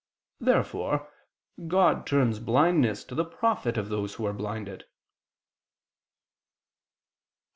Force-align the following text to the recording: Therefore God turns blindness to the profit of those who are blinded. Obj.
Therefore 0.39 1.13
God 1.67 2.07
turns 2.07 2.39
blindness 2.39 3.03
to 3.03 3.13
the 3.13 3.23
profit 3.23 3.77
of 3.77 3.89
those 3.89 4.15
who 4.15 4.25
are 4.25 4.33
blinded. 4.33 4.81
Obj. 4.81 4.89